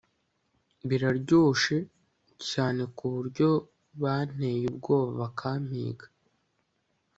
Biraryoshe 0.87 1.77
cyane 2.49 2.81
kuburyo 2.97 3.49
banteye 4.01 4.63
ubwoba 4.71 5.11
bakampiga 5.21 6.05